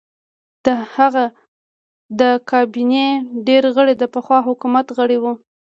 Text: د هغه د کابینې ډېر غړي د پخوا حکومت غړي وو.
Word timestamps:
د 0.65 0.67
هغه 0.95 1.25
د 2.19 2.21
کابینې 2.49 3.07
ډېر 3.47 3.63
غړي 3.75 3.93
د 3.97 4.03
پخوا 4.13 4.39
حکومت 4.47 4.87
غړي 4.97 5.17
وو. 5.23 5.33